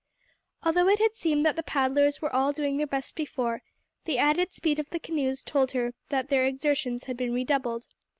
Although 0.63 0.87
it 0.87 0.97
had 0.97 1.15
seemed 1.15 1.45
that 1.45 1.55
the 1.55 1.61
paddlers 1.61 2.23
were 2.23 2.35
all 2.35 2.51
doing 2.51 2.77
their 2.77 2.87
best 2.87 3.15
before, 3.15 3.61
the 4.05 4.17
added 4.17 4.51
speed 4.51 4.79
of 4.79 4.89
the 4.89 4.97
canoes 4.99 5.43
told 5.43 5.73
that 6.09 6.29
their 6.29 6.43
exertions 6.43 7.03
had 7.03 7.17
been 7.17 7.31
redoubled. 7.31 7.85